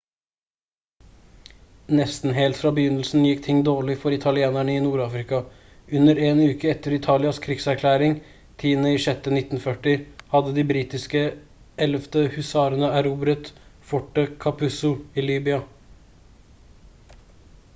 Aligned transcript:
nesten 1.97 2.31
helt 2.37 2.55
fra 2.59 2.69
begynnelsen 2.77 3.25
gikk 3.27 3.43
ting 3.47 3.59
dårlig 3.67 3.95
for 4.05 4.15
italienerne 4.17 4.77
i 4.77 4.85
nord-afrika. 4.85 5.41
under 5.99 6.21
1 6.31 6.41
uke 6.53 6.71
etter 6.71 6.95
italias 6.97 7.41
krigserklæring 7.47 8.15
10.06.1940 8.63 10.25
hadde 10.33 10.55
de 10.57 10.65
britiske 10.73 11.23
11. 11.89 12.19
husarene 12.39 12.91
erobret 13.03 13.53
fortet 13.93 14.35
capuzzo 14.47 14.93
i 15.23 15.29
libya 15.31 15.61